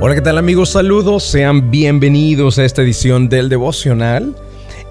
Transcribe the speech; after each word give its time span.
Hola, 0.00 0.14
¿qué 0.14 0.20
tal 0.20 0.38
amigos? 0.38 0.70
Saludos, 0.70 1.24
sean 1.24 1.72
bienvenidos 1.72 2.56
a 2.60 2.64
esta 2.64 2.82
edición 2.82 3.28
del 3.28 3.48
devocional. 3.48 4.36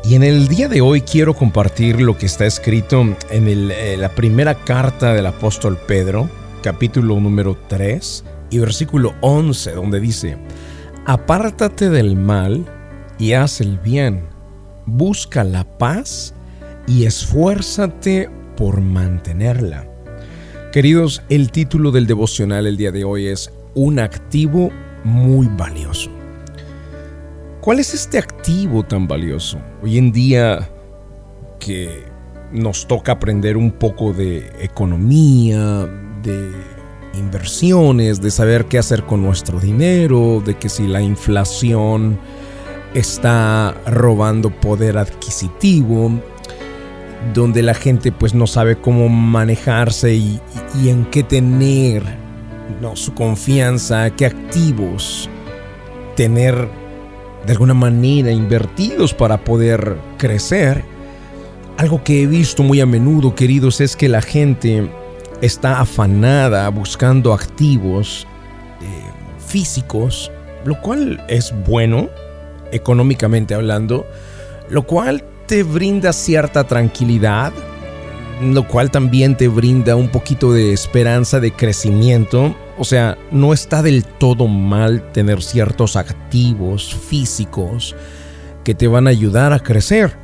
Y 0.03 0.15
en 0.15 0.23
el 0.23 0.49
día 0.49 0.67
de 0.67 0.81
hoy 0.81 0.99
quiero 0.99 1.33
compartir 1.33 2.01
lo 2.01 2.17
que 2.17 2.25
está 2.25 2.45
escrito 2.45 2.99
en 3.29 3.47
eh, 3.71 3.95
la 3.97 4.09
primera 4.09 4.53
carta 4.53 5.13
del 5.13 5.27
apóstol 5.27 5.77
Pedro, 5.87 6.29
capítulo 6.61 7.17
número 7.21 7.57
3 7.69 8.25
y 8.49 8.59
versículo 8.59 9.13
11, 9.21 9.71
donde 9.71 10.01
dice, 10.01 10.37
Apártate 11.05 11.89
del 11.89 12.17
mal 12.17 12.65
y 13.17 13.31
haz 13.31 13.61
el 13.61 13.77
bien, 13.77 14.25
busca 14.85 15.45
la 15.45 15.63
paz 15.63 16.33
y 16.85 17.05
esfuérzate 17.05 18.29
por 18.57 18.81
mantenerla. 18.81 19.87
Queridos, 20.73 21.21
el 21.29 21.49
título 21.49 21.91
del 21.91 22.07
devocional 22.07 22.67
el 22.67 22.75
día 22.75 22.91
de 22.91 23.05
hoy 23.05 23.27
es 23.27 23.53
Un 23.73 23.99
activo 23.99 24.69
muy 25.07 25.47
valioso. 25.47 26.11
¿Cuál 27.61 27.79
es 27.79 27.93
este 27.93 28.17
activo 28.17 28.83
tan 28.83 29.07
valioso? 29.07 29.59
Hoy 29.81 29.97
en 29.97 30.11
día 30.11 30.69
que 31.59 32.03
nos 32.51 32.87
toca 32.87 33.13
aprender 33.13 33.57
un 33.57 33.71
poco 33.71 34.13
de 34.13 34.51
economía, 34.59 35.85
de 36.23 36.51
inversiones, 37.13 38.21
de 38.21 38.31
saber 38.31 38.65
qué 38.65 38.77
hacer 38.77 39.03
con 39.03 39.23
nuestro 39.23 39.59
dinero, 39.59 40.41
de 40.45 40.55
que 40.55 40.69
si 40.69 40.87
la 40.87 41.01
inflación 41.01 42.19
está 42.93 43.75
robando 43.85 44.49
poder 44.49 44.97
adquisitivo, 44.97 46.11
donde 47.33 47.63
la 47.63 47.73
gente 47.73 48.11
pues 48.11 48.33
no 48.33 48.47
sabe 48.47 48.77
cómo 48.77 49.09
manejarse 49.09 50.13
y, 50.13 50.39
y 50.81 50.89
en 50.89 51.05
qué 51.05 51.23
tener 51.23 52.26
no, 52.81 52.95
su 52.95 53.13
confianza, 53.13 54.09
qué 54.11 54.25
activos 54.25 55.29
tener 56.15 56.67
de 57.45 57.53
alguna 57.53 57.73
manera 57.73 58.31
invertidos 58.31 59.13
para 59.13 59.37
poder 59.37 59.97
crecer. 60.17 60.83
Algo 61.77 62.03
que 62.03 62.23
he 62.23 62.27
visto 62.27 62.63
muy 62.63 62.81
a 62.81 62.85
menudo, 62.85 63.35
queridos, 63.35 63.81
es 63.81 63.95
que 63.95 64.09
la 64.09 64.21
gente 64.21 64.89
está 65.41 65.79
afanada 65.79 66.67
buscando 66.69 67.33
activos 67.33 68.27
eh, 68.81 68.85
físicos, 69.45 70.31
lo 70.65 70.81
cual 70.81 71.23
es 71.29 71.53
bueno, 71.65 72.09
económicamente 72.71 73.53
hablando, 73.53 74.05
lo 74.69 74.83
cual 74.83 75.23
te 75.45 75.63
brinda 75.63 76.11
cierta 76.11 76.65
tranquilidad, 76.65 77.53
lo 78.41 78.67
cual 78.67 78.91
también 78.91 79.35
te 79.35 79.47
brinda 79.47 79.95
un 79.95 80.09
poquito 80.09 80.51
de 80.51 80.73
esperanza 80.73 81.39
de 81.39 81.51
crecimiento. 81.51 82.55
O 82.77 82.83
sea, 82.83 83.17
no 83.31 83.53
está 83.53 83.81
del 83.81 84.05
todo 84.05 84.47
mal 84.47 85.11
tener 85.11 85.41
ciertos 85.41 85.95
activos 85.95 86.95
físicos 86.95 87.95
que 88.63 88.75
te 88.75 88.87
van 88.87 89.07
a 89.07 89.11
ayudar 89.11 89.53
a 89.53 89.59
crecer. 89.59 90.15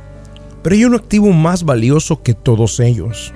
Pero 0.62 0.76
hay 0.76 0.84
un 0.84 0.94
activo 0.94 1.32
más 1.32 1.64
valioso 1.64 2.22
que 2.22 2.34
todos 2.34 2.80
ellos 2.80 3.32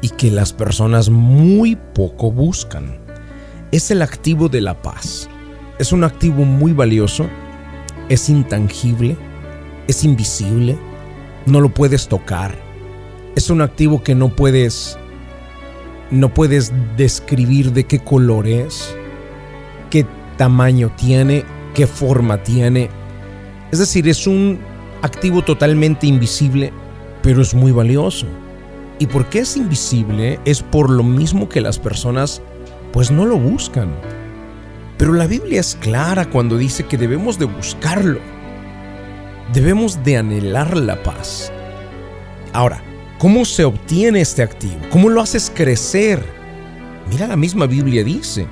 y 0.00 0.08
que 0.10 0.30
las 0.30 0.52
personas 0.52 1.10
muy 1.10 1.76
poco 1.76 2.32
buscan. 2.32 2.98
Es 3.70 3.90
el 3.90 4.02
activo 4.02 4.48
de 4.48 4.60
la 4.60 4.80
paz. 4.80 5.28
Es 5.78 5.92
un 5.92 6.04
activo 6.04 6.44
muy 6.44 6.72
valioso, 6.72 7.26
es 8.08 8.30
intangible, 8.30 9.16
es 9.88 10.04
invisible, 10.04 10.78
no 11.44 11.60
lo 11.60 11.68
puedes 11.68 12.08
tocar 12.08 12.65
es 13.36 13.50
un 13.50 13.60
activo 13.60 14.02
que 14.02 14.14
no 14.14 14.30
puedes 14.30 14.98
no 16.10 16.32
puedes 16.32 16.72
describir 16.96 17.72
de 17.72 17.84
qué 17.84 17.98
color 17.98 18.46
es, 18.46 18.96
qué 19.90 20.06
tamaño 20.36 20.90
tiene, 20.96 21.44
qué 21.74 21.86
forma 21.86 22.42
tiene. 22.42 22.88
Es 23.72 23.80
decir, 23.80 24.08
es 24.08 24.26
un 24.26 24.60
activo 25.02 25.42
totalmente 25.42 26.06
invisible, 26.06 26.72
pero 27.22 27.42
es 27.42 27.54
muy 27.54 27.72
valioso. 27.72 28.26
¿Y 29.00 29.06
por 29.06 29.26
qué 29.26 29.40
es 29.40 29.56
invisible? 29.56 30.38
Es 30.44 30.62
por 30.62 30.88
lo 30.88 31.02
mismo 31.02 31.48
que 31.48 31.60
las 31.60 31.78
personas 31.78 32.40
pues 32.92 33.10
no 33.10 33.26
lo 33.26 33.36
buscan. 33.36 33.90
Pero 34.96 35.12
la 35.12 35.26
Biblia 35.26 35.60
es 35.60 35.74
clara 35.74 36.30
cuando 36.30 36.56
dice 36.56 36.84
que 36.84 36.96
debemos 36.96 37.38
de 37.38 37.46
buscarlo. 37.46 38.20
Debemos 39.52 40.02
de 40.04 40.16
anhelar 40.16 40.76
la 40.76 41.02
paz. 41.02 41.52
Ahora, 42.52 42.80
¿Cómo 43.18 43.46
se 43.46 43.64
obtiene 43.64 44.20
este 44.20 44.42
activo? 44.42 44.76
¿Cómo 44.90 45.08
lo 45.08 45.22
haces 45.22 45.50
crecer? 45.54 46.22
Mira, 47.08 47.26
la 47.26 47.36
misma 47.36 47.66
Biblia 47.66 48.04
dice, 48.04 48.46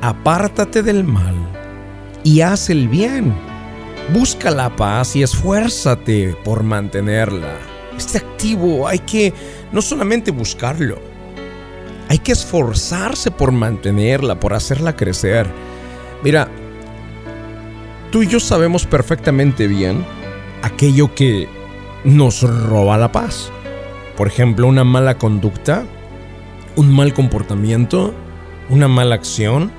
apártate 0.00 0.82
del 0.82 1.04
mal 1.04 1.36
y 2.24 2.40
haz 2.40 2.70
el 2.70 2.88
bien. 2.88 3.32
Busca 4.12 4.50
la 4.50 4.74
paz 4.74 5.14
y 5.14 5.22
esfuérzate 5.22 6.36
por 6.44 6.64
mantenerla. 6.64 7.56
Este 7.96 8.18
activo 8.18 8.88
hay 8.88 8.98
que 8.98 9.32
no 9.70 9.80
solamente 9.80 10.32
buscarlo, 10.32 10.98
hay 12.08 12.18
que 12.18 12.32
esforzarse 12.32 13.30
por 13.30 13.52
mantenerla, 13.52 14.40
por 14.40 14.54
hacerla 14.54 14.96
crecer. 14.96 15.46
Mira, 16.24 16.48
tú 18.10 18.24
y 18.24 18.26
yo 18.26 18.40
sabemos 18.40 18.86
perfectamente 18.86 19.68
bien 19.68 20.04
aquello 20.62 21.14
que 21.14 21.48
nos 22.02 22.42
roba 22.42 22.98
la 22.98 23.12
paz. 23.12 23.52
Por 24.16 24.28
ejemplo, 24.28 24.66
una 24.66 24.84
mala 24.84 25.18
conducta, 25.18 25.84
un 26.76 26.94
mal 26.94 27.14
comportamiento, 27.14 28.14
una 28.70 28.88
mala 28.88 29.14
acción, 29.14 29.72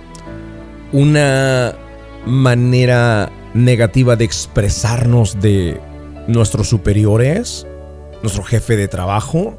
una 0.91 1.75
manera 2.25 3.31
negativa 3.53 4.15
de 4.15 4.25
expresarnos 4.25 5.39
de 5.39 5.79
nuestros 6.27 6.67
superiores, 6.67 7.65
nuestro 8.21 8.43
jefe 8.43 8.75
de 8.75 8.87
trabajo, 8.87 9.57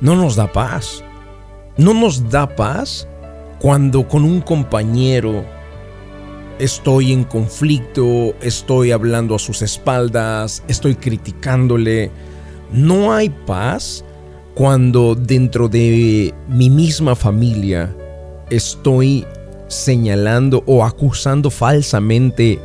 no 0.00 0.16
nos 0.16 0.36
da 0.36 0.52
paz. 0.52 1.02
No 1.76 1.94
nos 1.94 2.30
da 2.30 2.54
paz 2.54 3.08
cuando 3.58 4.06
con 4.06 4.24
un 4.24 4.40
compañero 4.40 5.44
estoy 6.58 7.12
en 7.12 7.24
conflicto, 7.24 8.34
estoy 8.40 8.92
hablando 8.92 9.34
a 9.34 9.38
sus 9.38 9.62
espaldas, 9.62 10.62
estoy 10.68 10.94
criticándole, 10.94 12.10
no 12.74 13.12
hay 13.14 13.28
paz 13.28 14.04
cuando 14.54 15.14
dentro 15.14 15.68
de 15.68 16.34
mi 16.48 16.68
misma 16.68 17.14
familia 17.14 17.94
estoy 18.50 19.24
señalando 19.68 20.64
o 20.66 20.84
acusando 20.84 21.50
falsamente 21.50 22.58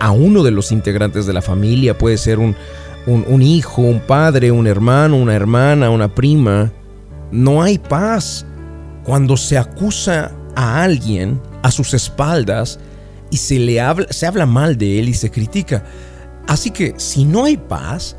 a 0.00 0.10
uno 0.10 0.42
de 0.42 0.50
los 0.50 0.72
integrantes 0.72 1.24
de 1.26 1.32
la 1.32 1.40
familia. 1.40 1.96
Puede 1.96 2.18
ser 2.18 2.40
un, 2.40 2.56
hijo, 3.42 3.82
un 3.82 4.00
padre, 4.00 4.50
un 4.50 4.66
hermano, 4.66 5.16
una 5.16 5.34
hermana, 5.34 5.88
una 5.88 6.12
prima. 6.12 6.72
No 7.30 7.62
hay 7.62 7.78
paz 7.78 8.44
cuando 9.04 9.36
se 9.36 9.56
acusa 9.56 10.32
a 10.56 10.82
alguien 10.82 11.40
a 11.62 11.70
sus 11.70 11.94
espaldas 11.94 12.80
y 13.30 13.36
se 13.36 13.60
le 13.60 13.80
habla, 13.80 14.08
se 14.10 14.26
habla 14.26 14.46
mal 14.46 14.76
de 14.76 14.98
él 14.98 15.08
y 15.08 15.14
se 15.14 15.30
critica. 15.30 15.84
Así 16.48 16.72
que 16.72 16.94
si 16.96 17.24
no 17.24 17.44
hay 17.44 17.56
paz, 17.56 18.16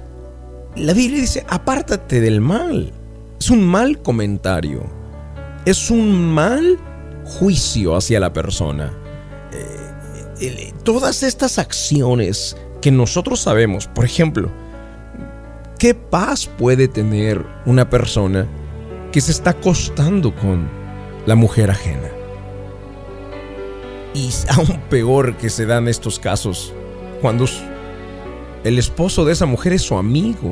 la 0.75 0.93
Biblia 0.93 1.21
dice, 1.21 1.45
apártate 1.47 2.21
del 2.21 2.41
mal. 2.41 2.91
Es 3.39 3.49
un 3.49 3.65
mal 3.65 4.01
comentario. 4.01 4.83
Es 5.65 5.89
un 5.89 6.33
mal 6.33 6.77
juicio 7.23 7.95
hacia 7.95 8.19
la 8.19 8.33
persona. 8.33 8.93
Eh, 10.39 10.73
todas 10.83 11.23
estas 11.23 11.59
acciones 11.59 12.57
que 12.81 12.91
nosotros 12.91 13.39
sabemos, 13.39 13.87
por 13.87 14.05
ejemplo, 14.05 14.51
¿qué 15.79 15.93
paz 15.95 16.45
puede 16.45 16.87
tener 16.87 17.45
una 17.65 17.89
persona 17.89 18.47
que 19.11 19.21
se 19.21 19.31
está 19.31 19.51
acostando 19.51 20.35
con 20.35 20.69
la 21.25 21.35
mujer 21.35 21.71
ajena? 21.71 22.09
Y 24.13 24.29
aún 24.49 24.81
peor 24.89 25.37
que 25.37 25.49
se 25.49 25.65
dan 25.65 25.87
estos 25.87 26.19
casos 26.19 26.73
cuando 27.21 27.45
el 28.65 28.79
esposo 28.79 29.23
de 29.23 29.33
esa 29.33 29.45
mujer 29.45 29.73
es 29.73 29.83
su 29.83 29.95
amigo. 29.95 30.51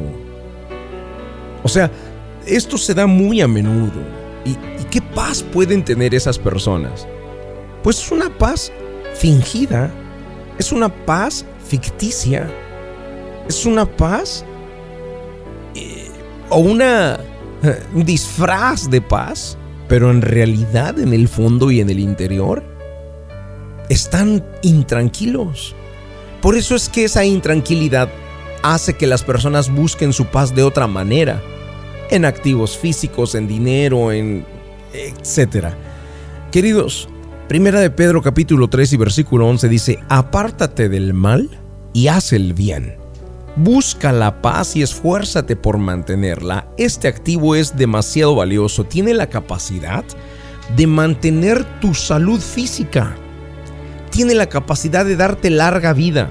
O 1.64 1.68
sea, 1.68 1.92
esto 2.46 2.78
se 2.78 2.94
da 2.94 3.08
muy 3.08 3.42
a 3.42 3.48
menudo. 3.48 4.02
¿Y, 4.46 4.56
qué 4.92 5.02
paz 5.02 5.42
pueden 5.42 5.84
tener 5.84 6.14
esas 6.14 6.38
personas? 6.38 7.08
Pues 7.82 7.98
es 7.98 8.12
una 8.12 8.30
paz 8.38 8.72
fingida, 9.16 9.92
es 10.60 10.72
una 10.72 10.90
paz 10.90 11.44
ficticia, 11.68 12.48
es 13.48 13.66
una 13.66 13.86
paz 13.86 14.46
eh, 15.74 16.08
o 16.50 16.60
una 16.60 17.20
eh, 17.64 17.82
un 17.96 18.06
disfraz 18.06 18.90
de 18.90 19.02
paz, 19.02 19.58
pero 19.88 20.12
en 20.12 20.22
realidad 20.22 21.00
en 21.00 21.14
el 21.14 21.28
fondo 21.28 21.72
y 21.72 21.80
en 21.80 21.90
el 21.90 22.00
interior 22.00 22.64
están 23.90 24.46
intranquilos. 24.62 25.76
Por 26.44 26.58
eso 26.58 26.76
es 26.76 26.90
que 26.90 27.06
esa 27.06 27.24
intranquilidad 27.24 28.10
hace 28.64 28.96
que 28.96 29.08
las 29.08 29.24
personas 29.24 29.74
busquen 29.74 30.12
su 30.12 30.26
paz 30.26 30.54
de 30.54 30.64
otra 30.64 30.88
manera, 30.88 31.42
en 32.12 32.26
activos 32.26 32.78
físicos, 32.78 33.34
en 33.34 33.48
dinero, 33.48 34.12
en 34.12 34.46
etcétera. 34.94 35.78
Queridos, 36.52 37.08
Primera 37.48 37.80
de 37.80 37.90
Pedro 37.90 38.22
capítulo 38.22 38.68
3 38.68 38.92
y 38.92 38.98
versículo 38.98 39.48
11 39.48 39.70
dice, 39.70 40.00
apártate 40.10 40.90
del 40.90 41.14
mal 41.14 41.50
y 41.94 42.10
haz 42.10 42.34
el 42.34 42.54
bien. 42.54 42.98
Busca 43.56 44.12
la 44.12 44.42
paz 44.42 44.76
y 44.76 44.82
esfuérzate 44.82 45.56
por 45.56 45.78
mantenerla. 45.78 46.68
Este 46.78 47.08
activo 47.08 47.56
es 47.56 47.78
demasiado 47.78 48.36
valioso. 48.36 48.84
Tiene 48.84 49.14
la 49.14 49.28
capacidad 49.28 50.04
de 50.76 50.88
mantener 50.88 51.64
tu 51.80 51.94
salud 51.94 52.42
física. 52.42 53.16
Tiene 54.14 54.36
la 54.36 54.46
capacidad 54.46 55.06
de 55.06 55.16
darte 55.16 55.50
larga 55.50 55.92
vida. 55.92 56.30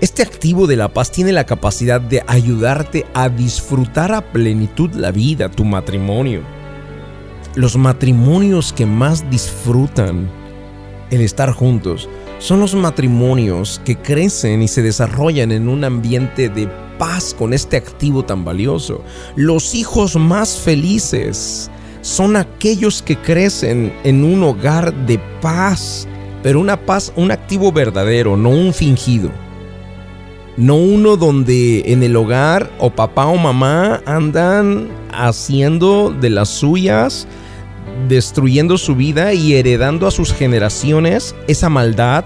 Este 0.00 0.22
activo 0.22 0.66
de 0.66 0.76
la 0.76 0.88
paz 0.88 1.10
tiene 1.10 1.32
la 1.32 1.44
capacidad 1.44 2.00
de 2.00 2.24
ayudarte 2.26 3.04
a 3.12 3.28
disfrutar 3.28 4.10
a 4.10 4.22
plenitud 4.22 4.90
la 4.94 5.10
vida, 5.10 5.50
tu 5.50 5.66
matrimonio. 5.66 6.40
Los 7.56 7.76
matrimonios 7.76 8.72
que 8.72 8.86
más 8.86 9.28
disfrutan 9.28 10.30
el 11.10 11.20
estar 11.20 11.52
juntos 11.52 12.08
son 12.38 12.60
los 12.60 12.74
matrimonios 12.74 13.82
que 13.84 13.96
crecen 13.96 14.62
y 14.62 14.68
se 14.68 14.80
desarrollan 14.80 15.52
en 15.52 15.68
un 15.68 15.84
ambiente 15.84 16.48
de 16.48 16.68
paz 16.98 17.34
con 17.38 17.52
este 17.52 17.76
activo 17.76 18.24
tan 18.24 18.46
valioso. 18.46 19.04
Los 19.36 19.74
hijos 19.74 20.16
más 20.16 20.56
felices 20.56 21.70
son 22.00 22.34
aquellos 22.34 23.02
que 23.02 23.18
crecen 23.18 23.92
en 24.04 24.24
un 24.24 24.42
hogar 24.42 24.94
de 25.06 25.18
paz, 25.42 26.08
pero 26.42 26.60
una 26.60 26.76
paz, 26.80 27.12
un 27.16 27.30
activo 27.30 27.72
verdadero, 27.72 28.36
no 28.36 28.50
un 28.50 28.72
fingido. 28.72 29.30
No 30.56 30.76
uno 30.76 31.16
donde 31.16 31.84
en 31.86 32.02
el 32.02 32.16
hogar 32.16 32.70
o 32.78 32.90
papá 32.90 33.26
o 33.26 33.36
mamá 33.36 34.02
andan 34.06 34.88
haciendo 35.12 36.10
de 36.10 36.30
las 36.30 36.48
suyas, 36.48 37.28
destruyendo 38.08 38.76
su 38.76 38.94
vida 38.94 39.32
y 39.34 39.54
heredando 39.54 40.06
a 40.06 40.10
sus 40.10 40.32
generaciones 40.32 41.34
esa 41.46 41.68
maldad 41.68 42.24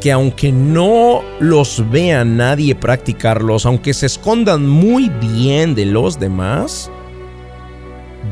que 0.00 0.12
aunque 0.12 0.52
no 0.52 1.22
los 1.40 1.88
vea 1.90 2.24
nadie 2.24 2.74
practicarlos, 2.74 3.66
aunque 3.66 3.94
se 3.94 4.06
escondan 4.06 4.68
muy 4.68 5.08
bien 5.08 5.74
de 5.74 5.86
los 5.86 6.20
demás, 6.20 6.90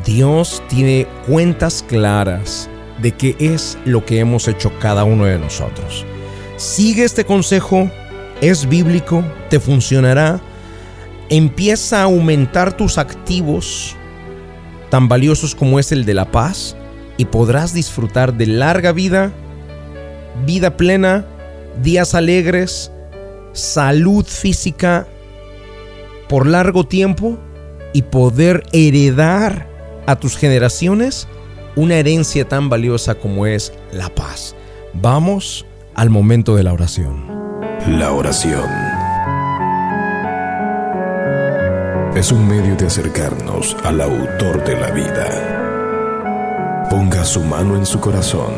Dios 0.05 0.63
tiene 0.69 1.07
cuentas 1.27 1.85
claras 1.87 2.71
de 3.01 3.13
qué 3.13 3.37
es 3.39 3.79
lo 3.85 4.05
que 4.05 4.19
hemos 4.19 4.49
hecho 4.49 4.73
cada 4.79 5.05
uno 5.05 5.25
de 5.25 5.39
nosotros. 5.39 6.05
Sigue 6.57 7.05
este 7.05 7.25
consejo 7.25 7.91
es 8.41 8.69
bíblico, 8.69 9.25
te 9.49 9.61
funcionará, 9.61 10.41
empieza 11.29 12.01
a 12.01 12.05
aumentar 12.05 12.77
tus 12.77 12.99
activos 12.99 13.97
tan 14.91 15.09
valiosos 15.09 15.55
como 15.55 15.79
es 15.79 15.91
el 15.93 16.05
de 16.05 16.15
la 16.15 16.31
paz 16.31 16.77
y 17.17 17.25
podrás 17.25 17.73
disfrutar 17.73 18.35
de 18.35 18.47
larga 18.47 18.93
vida, 18.93 19.33
vida 20.45 20.77
plena, 20.77 21.25
días 21.83 22.15
alegres, 22.15 22.93
salud 23.53 24.25
física 24.27 25.07
por 26.29 26.47
largo 26.47 26.85
tiempo 26.85 27.39
y 27.93 28.03
poder 28.03 28.65
heredar 28.73 29.67
a 30.07 30.17
tus 30.17 30.37
generaciones 30.37 31.27
una 31.77 31.95
herencia 31.97 32.49
tan 32.49 32.69
valiosa 32.69 33.15
como 33.15 33.47
es 33.47 33.73
la 33.93 34.09
paz. 34.09 34.57
Vamos 34.95 35.67
al 35.95 36.11
momento 36.11 36.57
de 36.57 36.65
la 36.65 36.73
oración. 36.73 37.37
La 37.87 38.11
oración 38.13 38.69
es 42.17 42.33
un 42.33 42.49
medio 42.49 42.75
de 42.77 42.87
acercarnos 42.87 43.77
al 43.85 44.01
autor 44.01 44.65
de 44.65 44.81
la 44.81 44.91
vida. 44.91 46.87
Ponga 46.89 47.23
su 47.25 47.43
mano 47.45 47.77
en 47.77 47.85
su 47.85 48.01
corazón. 48.01 48.55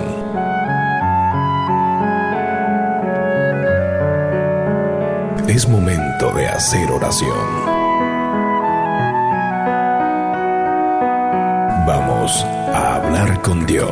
Es 5.48 5.68
momento 5.68 6.32
de 6.34 6.46
hacer 6.46 6.88
oración. 6.90 7.36
Vamos 11.84 12.44
a 12.74 12.88
hablar 13.08 13.40
con 13.40 13.64
Dios. 13.64 13.90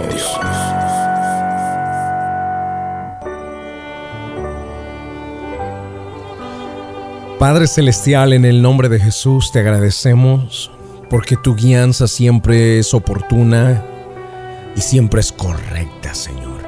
Padre 7.39 7.67
Celestial, 7.67 8.35
en 8.35 8.45
el 8.45 8.61
nombre 8.61 8.91
de 8.91 9.01
Jesús 9.01 9.53
te 9.53 9.61
agradecemos 9.61 10.71
porque 11.09 11.37
tu 11.37 11.55
guianza 11.55 12.09
siempre 12.09 12.79
es 12.79 12.93
oportuna 12.93 13.83
y 14.75 14.81
siempre 14.83 15.21
es 15.21 15.33
correcta, 15.33 16.13
Señor. 16.13 16.61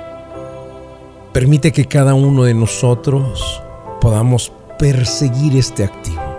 Permite 1.33 1.73
que 1.73 1.85
cada 1.85 2.15
uno 2.15 2.44
de 2.44 2.55
nosotros 2.55 3.62
podamos 4.01 4.53
perseguir 4.79 5.55
este 5.56 5.85
activo, 5.85 6.39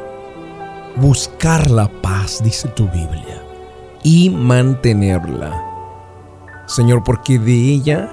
buscar 0.96 1.70
la 1.70 1.88
paz, 1.88 2.42
dice 2.44 2.68
tu 2.70 2.88
Biblia, 2.88 3.44
y 4.02 4.32
mantenerla. 4.32 5.69
Señor, 6.70 7.04
porque 7.04 7.40
de 7.40 7.52
ella, 7.52 8.12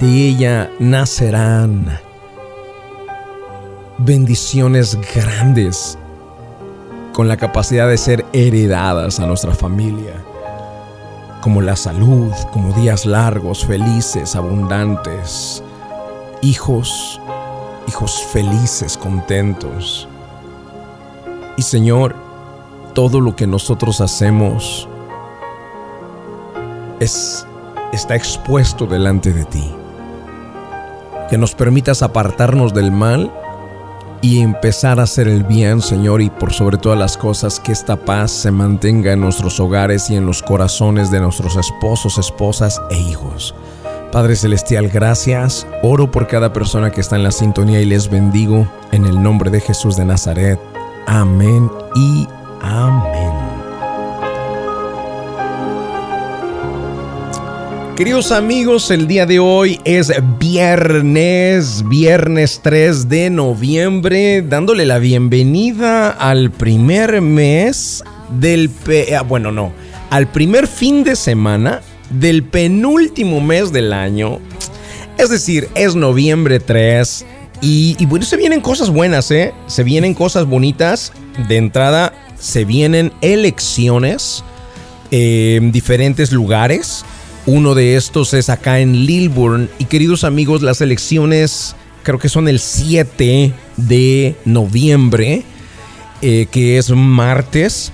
de 0.00 0.28
ella 0.28 0.70
nacerán 0.80 2.00
bendiciones 3.98 4.98
grandes 5.14 5.96
con 7.12 7.28
la 7.28 7.36
capacidad 7.36 7.86
de 7.88 7.96
ser 7.96 8.26
heredadas 8.32 9.20
a 9.20 9.26
nuestra 9.26 9.54
familia, 9.54 10.14
como 11.42 11.62
la 11.62 11.76
salud, 11.76 12.32
como 12.52 12.72
días 12.72 13.06
largos, 13.06 13.64
felices, 13.64 14.34
abundantes, 14.34 15.62
hijos, 16.42 17.20
hijos 17.86 18.20
felices, 18.32 18.98
contentos. 18.98 20.08
Y 21.56 21.62
Señor, 21.62 22.16
todo 22.94 23.20
lo 23.20 23.36
que 23.36 23.46
nosotros 23.46 24.00
hacemos 24.00 24.88
es 26.98 27.46
está 27.92 28.16
expuesto 28.16 28.86
delante 28.86 29.32
de 29.32 29.44
ti. 29.44 29.72
Que 31.28 31.38
nos 31.38 31.54
permitas 31.54 32.02
apartarnos 32.02 32.74
del 32.74 32.90
mal 32.90 33.32
y 34.22 34.40
empezar 34.40 35.00
a 35.00 35.04
hacer 35.04 35.28
el 35.28 35.44
bien, 35.44 35.80
Señor, 35.80 36.20
y 36.20 36.28
por 36.28 36.52
sobre 36.52 36.76
todas 36.76 36.98
las 36.98 37.16
cosas, 37.16 37.58
que 37.58 37.72
esta 37.72 37.96
paz 37.96 38.30
se 38.30 38.50
mantenga 38.50 39.12
en 39.12 39.20
nuestros 39.20 39.60
hogares 39.60 40.10
y 40.10 40.16
en 40.16 40.26
los 40.26 40.42
corazones 40.42 41.10
de 41.10 41.20
nuestros 41.20 41.56
esposos, 41.56 42.18
esposas 42.18 42.80
e 42.90 42.98
hijos. 42.98 43.54
Padre 44.12 44.34
Celestial, 44.34 44.88
gracias. 44.88 45.66
Oro 45.82 46.10
por 46.10 46.26
cada 46.26 46.52
persona 46.52 46.90
que 46.90 47.00
está 47.00 47.16
en 47.16 47.22
la 47.22 47.30
sintonía 47.30 47.80
y 47.80 47.86
les 47.86 48.10
bendigo 48.10 48.66
en 48.92 49.06
el 49.06 49.22
nombre 49.22 49.50
de 49.50 49.60
Jesús 49.60 49.96
de 49.96 50.04
Nazaret. 50.04 50.58
Amén 51.06 51.70
y 51.94 52.26
amén. 52.60 53.39
Queridos 57.96 58.32
amigos, 58.32 58.90
el 58.90 59.06
día 59.06 59.26
de 59.26 59.38
hoy 59.38 59.78
es 59.84 60.10
viernes, 60.38 61.86
viernes 61.86 62.60
3 62.62 63.08
de 63.10 63.28
noviembre, 63.28 64.40
dándole 64.40 64.86
la 64.86 64.98
bienvenida 64.98 66.10
al 66.10 66.50
primer 66.50 67.20
mes 67.20 68.02
del... 68.30 68.70
Ah, 69.14 69.20
bueno, 69.20 69.52
no, 69.52 69.72
al 70.08 70.28
primer 70.28 70.66
fin 70.66 71.04
de 71.04 71.14
semana 71.14 71.82
del 72.08 72.42
penúltimo 72.42 73.40
mes 73.42 73.70
del 73.70 73.92
año. 73.92 74.38
Es 75.18 75.28
decir, 75.28 75.68
es 75.74 75.94
noviembre 75.94 76.58
3 76.58 77.26
y, 77.60 77.96
y 77.98 78.06
bueno, 78.06 78.24
se 78.24 78.38
vienen 78.38 78.62
cosas 78.62 78.88
buenas, 78.88 79.30
¿eh? 79.30 79.52
Se 79.66 79.84
vienen 79.84 80.14
cosas 80.14 80.46
bonitas. 80.46 81.12
De 81.48 81.58
entrada, 81.58 82.14
se 82.38 82.64
vienen 82.64 83.12
elecciones 83.20 84.42
en 85.10 85.72
diferentes 85.72 86.32
lugares 86.32 87.04
uno 87.50 87.74
de 87.74 87.96
estos 87.96 88.32
es 88.32 88.48
acá 88.48 88.78
en 88.78 89.06
Lilburn. 89.06 89.68
Y 89.78 89.86
queridos 89.86 90.24
amigos, 90.24 90.62
las 90.62 90.80
elecciones 90.80 91.74
creo 92.02 92.18
que 92.18 92.28
son 92.28 92.48
el 92.48 92.60
7 92.60 93.52
de 93.76 94.36
noviembre, 94.44 95.42
eh, 96.22 96.46
que 96.50 96.78
es 96.78 96.90
martes. 96.90 97.92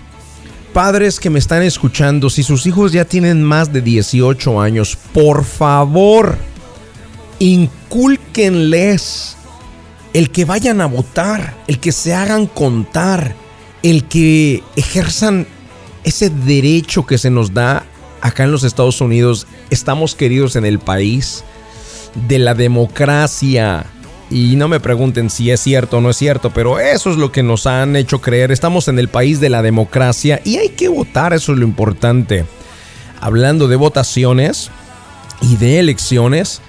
Padres 0.73 1.19
que 1.19 1.31
me 1.31 1.39
están 1.39 1.63
escuchando, 1.63 2.29
si 2.29 2.43
sus 2.43 2.67
hijos 2.67 2.93
ya 2.93 3.07
tienen 3.07 3.43
más 3.43 3.73
de 3.73 3.81
18 3.81 4.61
años, 4.61 4.99
por 5.15 5.45
favor, 5.45 6.37
inculquenles 7.39 9.37
el 10.13 10.31
que 10.31 10.45
vayan 10.45 10.83
a 10.83 10.87
votar, 10.87 11.57
el 11.67 11.79
que 11.79 11.93
se 11.93 12.13
hagan 12.13 12.47
contar, 12.47 13.35
el 13.83 14.05
que 14.05 14.63
ejerzan 14.77 15.47
ese 16.05 16.29
derecho 16.29 17.07
que 17.07 17.17
se 17.17 17.31
nos 17.31 17.55
da 17.55 17.87
acá 18.27 18.45
en 18.45 18.53
los 18.53 18.65
Estados 18.65 19.01
Unidos 19.01 19.47
estamos 19.71 20.15
queridos 20.15 20.57
en 20.57 20.65
el 20.65 20.79
país 20.79 21.45
de 22.29 22.39
la 22.39 22.55
democracia. 22.55 23.87
Y 24.29 24.57
no 24.57 24.67
me 24.67 24.81
pregunten 24.81 25.31
si 25.31 25.51
es 25.51 25.61
cierto 25.61 25.99
o 25.99 26.01
no 26.01 26.11
es 26.11 26.17
cierto, 26.17 26.51
pero 26.51 26.81
eso 26.81 27.11
es 27.11 27.17
lo 27.17 27.31
que 27.31 27.43
nos 27.45 27.67
han 27.67 27.95
hecho 27.95 28.21
creer. 28.21 28.51
Estamos 28.51 28.89
en 28.89 28.99
el 28.99 29.09
país 29.09 29.39
de 29.39 29.51
la 29.51 29.63
democracia 29.63 30.41
y 30.45 30.57
hay 30.57 30.71
que 30.71 30.89
votar, 30.89 31.33
eso 31.33 31.53
es 31.53 31.59
lo 31.59 31.65
importante. 31.65 32.45
Hablando 33.21 33.69
de 33.69 33.77
votaciones, 33.77 34.71
y 35.41 35.57
de 35.57 35.79
elecciones 35.79 36.61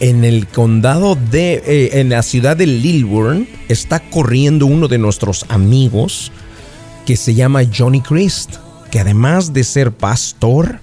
en 0.00 0.24
el 0.24 0.46
condado 0.46 1.16
de, 1.16 1.62
eh, 1.66 2.00
en 2.00 2.10
la 2.10 2.22
ciudad 2.22 2.56
de 2.56 2.66
Lilburn, 2.66 3.48
está 3.68 4.00
corriendo 4.00 4.66
uno 4.66 4.88
de 4.88 4.98
nuestros 4.98 5.46
amigos 5.48 6.32
que 7.06 7.16
se 7.16 7.34
llama 7.34 7.62
Johnny 7.72 8.00
Christ, 8.00 8.56
que 8.90 9.00
además 9.00 9.52
de 9.52 9.64
ser 9.64 9.92
pastor 9.92 10.80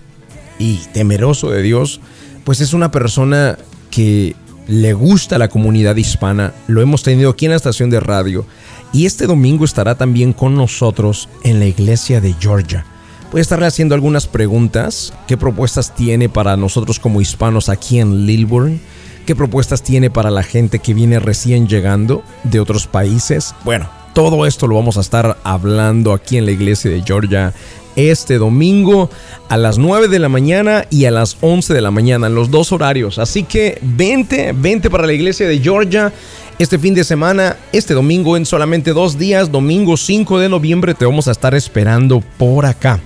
y 0.63 0.79
temeroso 0.93 1.49
de 1.49 1.61
Dios, 1.61 1.99
pues 2.45 2.61
es 2.61 2.73
una 2.73 2.89
persona 2.89 3.57
que 3.91 4.33
le 4.67 4.93
gusta 4.93 5.37
la 5.37 5.49
comunidad 5.49 5.97
hispana. 5.97 6.53
Lo 6.67 6.81
hemos 6.81 7.03
tenido 7.03 7.31
aquí 7.31 7.45
en 7.45 7.51
la 7.51 7.57
estación 7.57 7.89
de 7.89 7.99
radio 7.99 8.45
y 8.93 9.05
este 9.05 9.27
domingo 9.27 9.65
estará 9.65 9.95
también 9.95 10.31
con 10.31 10.55
nosotros 10.55 11.27
en 11.43 11.59
la 11.59 11.65
iglesia 11.65 12.21
de 12.21 12.33
Georgia. 12.39 12.85
Voy 13.31 13.39
a 13.39 13.41
estarle 13.41 13.65
haciendo 13.65 13.93
algunas 13.93 14.25
preguntas. 14.25 15.13
¿Qué 15.27 15.35
propuestas 15.35 15.93
tiene 15.95 16.29
para 16.29 16.55
nosotros 16.55 16.97
como 16.97 17.19
hispanos 17.19 17.67
aquí 17.67 17.99
en 17.99 18.25
Lilburn? 18.25 18.79
¿Qué 19.25 19.35
propuestas 19.35 19.83
tiene 19.83 20.09
para 20.09 20.31
la 20.31 20.43
gente 20.43 20.79
que 20.79 20.93
viene 20.93 21.19
recién 21.19 21.67
llegando 21.67 22.23
de 22.45 22.61
otros 22.61 22.87
países? 22.87 23.53
Bueno, 23.65 23.89
todo 24.13 24.45
esto 24.45 24.67
lo 24.67 24.75
vamos 24.75 24.97
a 24.97 25.01
estar 25.01 25.37
hablando 25.43 26.13
aquí 26.13 26.37
en 26.37 26.45
la 26.45 26.51
iglesia 26.51 26.91
de 26.91 27.01
Georgia 27.01 27.53
este 27.95 28.37
domingo 28.37 29.09
a 29.49 29.57
las 29.57 29.77
9 29.77 30.07
de 30.07 30.19
la 30.19 30.29
mañana 30.29 30.85
y 30.89 31.05
a 31.05 31.11
las 31.11 31.37
11 31.41 31.73
de 31.73 31.81
la 31.81 31.91
mañana, 31.91 32.27
en 32.27 32.35
los 32.35 32.51
dos 32.51 32.71
horarios. 32.71 33.19
Así 33.19 33.43
que 33.43 33.79
vente, 33.81 34.53
vente 34.55 34.89
para 34.89 35.05
la 35.05 35.13
iglesia 35.13 35.47
de 35.47 35.59
Georgia 35.59 36.13
este 36.59 36.77
fin 36.77 36.93
de 36.93 37.03
semana, 37.03 37.57
este 37.71 37.93
domingo 37.93 38.37
en 38.37 38.45
solamente 38.45 38.93
dos 38.93 39.17
días, 39.17 39.51
domingo 39.51 39.97
5 39.97 40.39
de 40.39 40.49
noviembre, 40.49 40.93
te 40.93 41.05
vamos 41.05 41.27
a 41.27 41.31
estar 41.31 41.55
esperando 41.55 42.21
por 42.37 42.65
acá. 42.65 42.99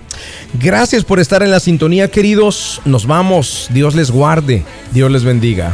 Gracias 0.60 1.03
por 1.03 1.20
estar 1.20 1.44
en 1.44 1.51
la 1.51 1.60
sintonía, 1.60 2.10
queridos. 2.10 2.82
Nos 2.86 3.06
vamos. 3.08 3.67
Dios 3.72 3.96
les 3.96 4.12
guarde. 4.12 4.63
Dios 4.91 5.12
les 5.12 5.24
bendiga. 5.24 5.74